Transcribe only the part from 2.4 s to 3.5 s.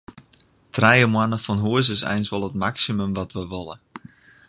it maksimum wat wy